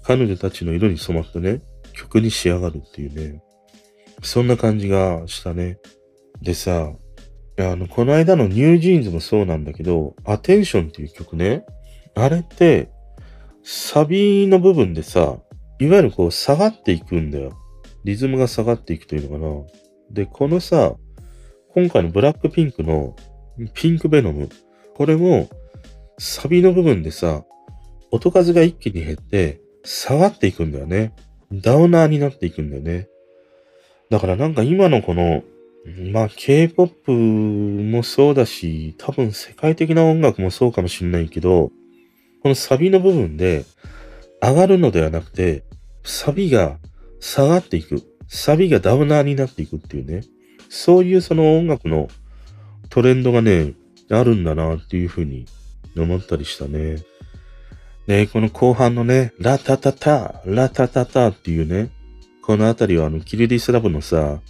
[0.03, 1.63] 彼女たちの色に染まったね、
[1.93, 3.43] 曲に仕上がるっていうね。
[4.23, 5.79] そんな感じがしたね。
[6.41, 6.93] でさ、
[7.59, 11.65] あの、この間のニュージーンズもそうなんだけど、アテンションっていう曲ね。
[12.15, 12.91] あれって、
[13.63, 15.39] サビの部分でさ、
[15.79, 17.53] いわゆるこう下がっていくんだよ。
[18.05, 20.15] リズムが下がっていくというのかな。
[20.15, 20.95] で、このさ、
[21.75, 23.17] 今回のブラックピンクの
[23.75, 24.49] ピンクベノム。
[24.95, 25.49] これも、
[26.19, 27.45] サビの部分でさ、
[28.11, 31.13] 音数が一気に減って下がっていくんだよね。
[31.53, 33.09] ダウナーになっていくんだよね。
[34.11, 35.43] だからなんか今のこの
[36.13, 41.71] まあ、K-POP もそうだし、多分世界的な音楽もそうかもしれないけど、
[42.43, 43.65] このサビの部分で
[44.43, 45.65] 上がるのではなくて、
[46.03, 46.79] サビが
[47.21, 48.03] 下がっていく。
[48.29, 50.23] サビがダウナーになっていくっていうね。
[50.69, 52.09] そういうその音楽の
[52.91, 53.75] トレンドがね、
[54.11, 55.47] あるんだなっていうふうに
[55.97, 56.97] 思ったりしたね。
[58.07, 61.91] で、この後半のね、ラタタタ、ラタタタっていうね、
[62.43, 64.41] このあたりはあの、キルディスラブのさ、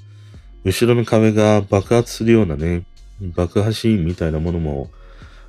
[0.66, 2.84] 後ろの壁が爆発するようなね、
[3.20, 4.90] 爆破シーンみたいなものも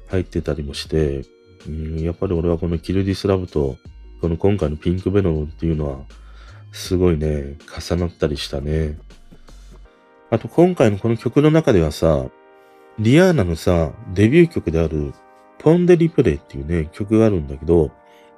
[0.09, 1.23] 入ってたりもして、
[1.67, 3.77] うん、やっぱり俺はこのキルディスラブと、
[4.21, 6.05] この今回のピンクベノムっていうのは、
[6.71, 8.99] すごいね、重なったりしたね。
[10.29, 12.27] あと今回のこの曲の中ではさ、
[12.99, 15.13] リアーナのさ、デビュー曲である、
[15.57, 17.89] ポンデリプレイっていうね、曲があるんだけど、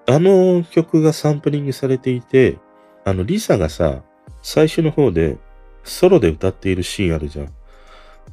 [0.07, 2.57] あの曲がサンプリングされていて、
[3.03, 4.01] あの、リサがさ、
[4.41, 5.37] 最初の方で、
[5.83, 7.53] ソロで歌っているシーンあるじゃん。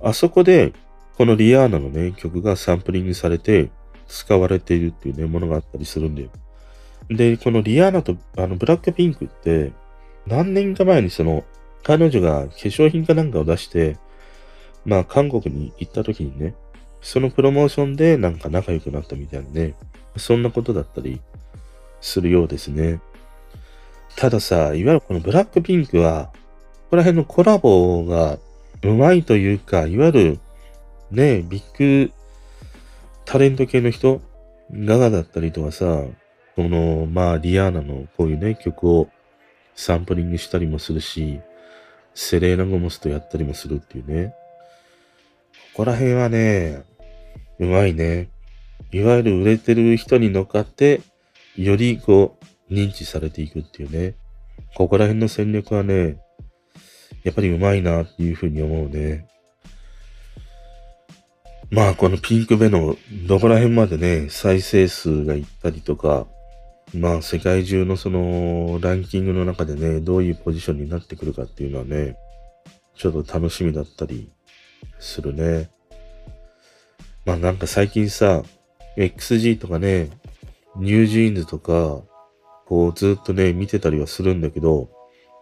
[0.03, 0.73] あそこで、
[1.17, 3.71] このリアーナのね、曲がサンプリングされて、
[4.09, 6.29] 使われているっていうね、ものがあったりするんだよ。
[7.09, 9.73] で、このリアーナと、あの、ブラックピンクって、
[10.27, 11.45] 何年か前にその、
[11.83, 13.97] 彼女が化粧品かなんかを出して、
[14.85, 16.55] まあ、韓国に行った時にね、
[17.01, 19.75] そのプロモーションでなんか仲良くなったみたいなね、
[20.17, 21.21] そんなことだったり
[22.01, 23.01] するようですね。
[24.17, 26.33] たださ、いわゆるこのブラックピンクは、
[26.87, 28.39] ここら辺のコラボが
[28.83, 30.39] うまいというか、いわゆる
[31.11, 32.13] ね、ビッグ
[33.25, 34.21] タレント系の人、
[34.73, 36.05] ガガだったりとかさ、
[36.55, 39.09] この、まあ、リアーナのこういうね、曲を
[39.75, 41.41] サンプリングしたりもするし、
[42.15, 44.33] セレーナ・ゴモスとやったりもするっていうね。
[45.75, 46.85] ここら辺はね、
[47.59, 48.29] うまいね。
[48.93, 51.01] いわゆる売れてる人に乗っかって、
[51.57, 52.39] よりこ
[52.71, 54.15] う、認知されていくっていうね。
[54.77, 56.19] ここら辺の戦略はね、
[57.27, 59.27] やっぱりうまいなっていうふうに思うね。
[61.73, 62.97] まあ、このピンクベの
[63.27, 66.29] どこら辺までね、再生数がいったりとか、
[66.95, 72.17] まあ、世界中のそのランキングの中でね、どういうポジションになってくるかっていうのはね、
[72.95, 74.31] ちょっと楽しみだったり
[75.01, 75.69] するね。
[77.25, 78.45] まあなんか最近さ、
[78.97, 80.11] XG とかね、
[80.77, 82.05] ニュージーンズとか、
[82.67, 84.91] こうずっとね、見てたりはするんだけど、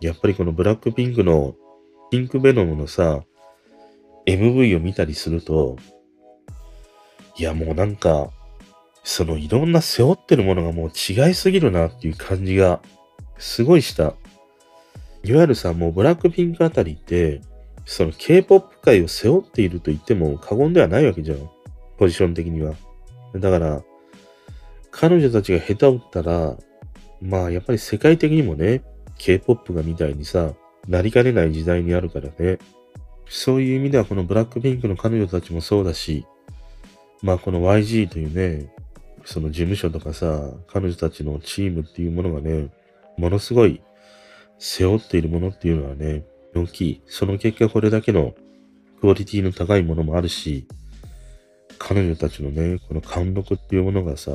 [0.00, 1.54] やっぱりこのブラックピンクの
[2.14, 3.24] ピンクベノムのさ、
[4.24, 5.76] MV を見たりすると、
[7.36, 8.30] いやもうなんか、
[9.02, 12.80] そのいろんな背負ってるものがもう違いすぎるなっていう感じが
[13.36, 14.14] すごいした。
[15.24, 17.40] いわゆるさ、もうブラックピンクあたりって、
[17.84, 21.50] その K-POP 界を背負っていると言っても過言ではないわけじゃん。
[21.98, 22.74] ポジション的には。
[23.34, 23.82] だから、
[24.92, 26.56] 彼女たちが下手打ったら、
[27.20, 28.84] まあやっぱり世界的にもね、
[29.18, 30.54] K-POP がみたいにさ、
[30.88, 32.58] なりかねない時代にあるからね。
[33.28, 36.26] そういう意味ではこのブラックピンクの彼女たちもそうだし、
[37.22, 38.70] まあこの YG というね、
[39.24, 42.68] その事務所とかさ、彼女たちのチームっていうものがね、
[43.16, 43.80] ものすごい
[44.58, 46.24] 背負っているものっていうのはね、
[46.54, 47.02] 大きい。
[47.06, 48.34] その結果これだけの
[49.00, 50.68] クオリティの高いものもあるし、
[51.78, 54.32] 彼女たちのね、この貫禄っていうものがさ、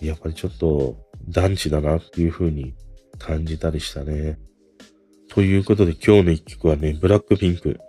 [0.00, 0.96] やっぱりちょっと
[1.28, 2.74] 団地だなっていう風に
[3.18, 4.38] 感じたりしたね。
[5.28, 7.80] ということで今日の一曲はね、ブラックピンク、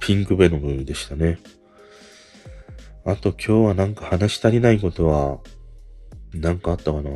[0.00, 1.38] ピンクベノムでしたね。
[3.04, 5.38] あと今日はなんか話し足りないことは、
[6.34, 7.10] なんかあったかな？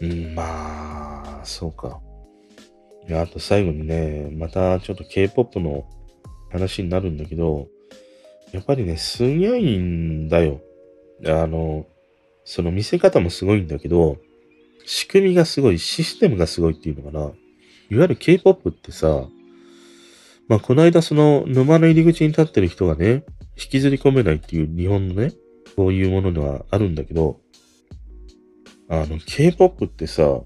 [0.00, 2.00] うん、まあ、そうか。
[3.08, 5.84] いや、あと最後にね、またちょっと K-POP の
[6.50, 7.68] 話になるんだけど、
[8.52, 10.60] やっぱりね、すげえいいんだよ。
[11.26, 11.86] あの、
[12.44, 14.16] その見せ方もすごいんだけど、
[14.86, 17.24] 仕組みがすごい、システムがすごいっていうのかな。
[17.24, 17.32] いわ
[17.90, 19.26] ゆる K-POP ってさ、
[20.48, 23.24] まあ、この間その沼の入り口に立ってる人がね、
[23.56, 25.32] 引きずり込めないっていう日本のね、
[25.76, 27.40] こういうものではあるんだけど、
[28.88, 30.40] あの、K-POP ってさ、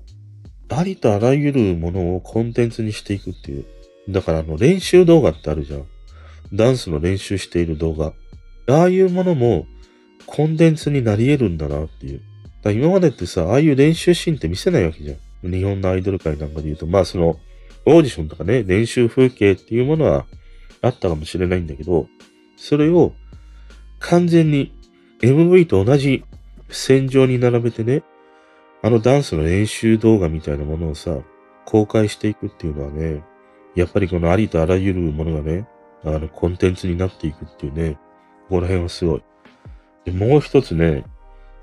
[0.68, 3.64] ありとあらゆるものをコンテンツにしていくっていう。
[4.08, 5.86] だからあの、練習動画ってあるじゃん。
[6.52, 8.12] ダンスの練習している動画。
[8.68, 9.66] ああいうものも
[10.26, 12.20] コンテンツになり得るんだなっていう。
[12.66, 15.14] だ今までってさ、ああいう練習シーンって見せないわけじゃ
[15.46, 15.50] ん。
[15.50, 17.38] 日本のアイドル界なんかで言うと、まあその、
[17.86, 20.26] オーディションとかね、練習風景っていうものは
[20.82, 22.08] あったかもしれないんだけど、
[22.56, 23.12] それを
[24.00, 24.74] 完全に
[25.20, 26.24] MV と同じ
[26.68, 28.02] 戦場に並べてね、
[28.82, 31.18] あのダンスの練習動画みたいなものをさ、
[31.64, 33.22] 公開していくっていうのはね、
[33.74, 35.68] やっぱりこのありとあらゆるものがね、
[36.04, 37.98] あのコンテンツになっていくっていうね、
[38.48, 39.22] ここら辺はすごい。
[40.04, 41.04] で、もう一つね、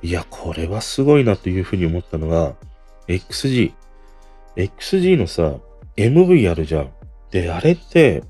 [0.03, 2.55] いや、これはすごいなというふうに思ったのが、
[3.07, 3.71] XG。
[4.57, 5.55] XG のさ、
[5.95, 6.89] MV あるじゃん。
[7.31, 8.21] で、あれって、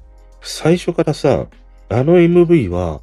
[0.41, 1.47] 最初からさ、
[1.89, 3.01] あの MV は、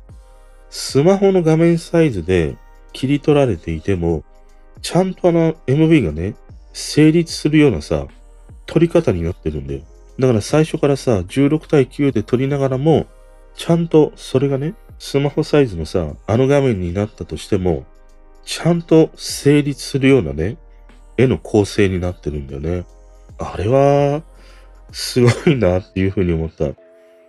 [0.70, 2.56] スマホの画面サイズで
[2.92, 4.22] 切り取られていても、
[4.82, 6.36] ちゃんとあの MV がね、
[6.72, 8.06] 成立するようなさ、
[8.66, 9.80] 撮り方になってるんだよ。
[10.20, 13.06] だから最初からさ、16対9で撮りながらも、
[13.56, 17.84] ちゃんとそれがね、スマホサイズのさ、あの画面になったとしても、
[18.50, 20.58] ちゃんと成立するようなね、
[21.16, 22.84] 絵の構成になってるんだよね。
[23.38, 24.24] あれは、
[24.90, 26.64] すごいなっていうふうに思った。
[26.64, 26.74] いわ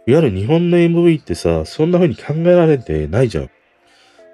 [0.08, 3.44] ゆる日本の MV ってさ、そんな風に考えられてないじゃん。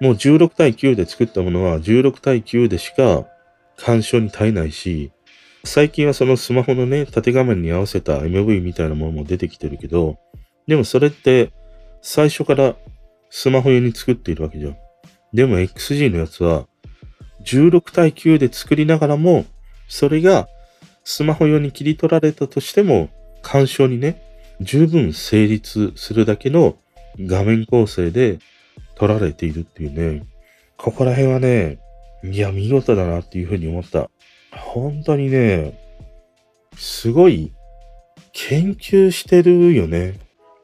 [0.00, 3.26] もう16対9で作ったものは16対9でしか
[3.76, 5.12] 干渉に耐えないし、
[5.64, 10.16] 最近はそのスマホのね、縦画面に合わせた MV みたいなものも出てきてるけど、
[10.66, 11.52] でもそれって
[12.00, 12.76] 最初から
[13.28, 14.76] スマホ用に作っているわけじゃん。
[15.34, 16.66] でも XG のやつは
[17.44, 19.46] 16対9で作りながらも、
[19.88, 20.48] それが
[21.04, 23.08] スマホ用に切り取られたとしても、
[23.42, 24.22] 干渉にね、
[24.60, 26.76] 十分成立するだけの
[27.18, 28.38] 画面構成で
[28.96, 30.26] 撮られているっていうね。
[30.76, 31.78] ここら辺はね、
[32.24, 34.10] いや、見事だなっていうふうに思った。
[34.52, 35.78] 本当にね、
[36.76, 37.52] すごい
[38.32, 40.18] 研究してるよね。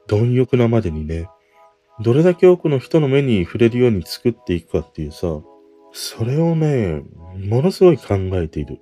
[0.07, 1.27] 貪欲なまでにね。
[2.01, 5.27] どれだけ多くの人の目に触れるように作っていくかっていうさ、
[5.97, 7.03] それをね、
[7.37, 8.81] ものすごい考えている。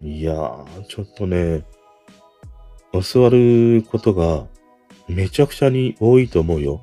[0.00, 1.62] いやー、ちょっとね、
[2.90, 4.46] 教わることが
[5.08, 6.80] めちゃくちゃに多いと思うよ。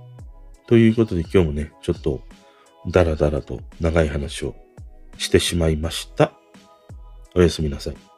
[0.67, 2.21] ということで今日もね、ちょっと
[2.91, 4.53] ダラダラと長い話を
[5.17, 6.31] してしまいました。
[7.33, 8.08] おやすみなさい。